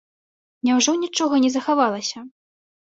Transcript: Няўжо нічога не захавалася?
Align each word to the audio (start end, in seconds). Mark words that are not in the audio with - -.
Няўжо 0.69 0.95
нічога 1.05 1.35
не 1.47 1.55
захавалася? 1.59 2.29